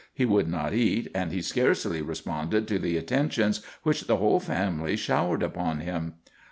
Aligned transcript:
He 0.15 0.25
would 0.25 0.47
not 0.47 0.73
eat, 0.73 1.09
and 1.13 1.31
he 1.31 1.43
scarcely 1.43 2.01
responded 2.01 2.67
to 2.69 2.79
the 2.79 2.97
attentions 2.97 3.63
which 3.83 4.07
the 4.07 4.17
whole 4.17 4.39
family 4.39 4.95
showered 4.95 5.43
upon 5.43 5.81
him. 5.81 6.15